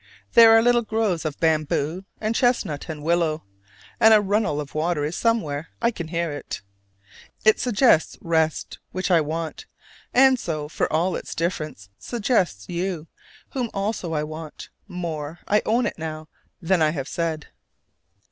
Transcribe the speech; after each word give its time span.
There 0.33 0.51
are 0.57 0.63
little 0.63 0.81
groves 0.81 1.25
of 1.25 1.39
bamboo 1.39 2.05
and 2.19 2.33
chestnut 2.33 2.89
and 2.89 3.03
willow; 3.03 3.43
and 3.99 4.15
a 4.15 4.19
runnel 4.19 4.59
of 4.59 4.73
water 4.73 5.05
is 5.05 5.15
somewhere 5.15 5.67
I 5.79 5.91
can 5.91 6.07
hear 6.07 6.31
it. 6.31 6.61
It 7.45 7.59
suggests 7.59 8.17
rest, 8.19 8.79
which 8.91 9.11
I 9.11 9.21
want; 9.21 9.67
and 10.11 10.39
so, 10.39 10.67
for 10.67 10.91
all 10.91 11.15
its 11.15 11.35
difference, 11.35 11.89
suggests 11.99 12.67
you, 12.67 13.09
whom 13.51 13.69
also 13.75 14.15
I 14.15 14.23
want, 14.23 14.69
more, 14.87 15.41
I 15.47 15.61
own 15.67 15.85
it 15.85 15.99
now, 15.99 16.29
than 16.59 16.81
I 16.81 16.89
have 16.89 17.07
said! 17.07 17.49